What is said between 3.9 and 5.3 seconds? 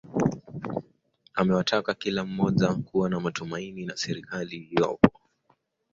serikali iliyopo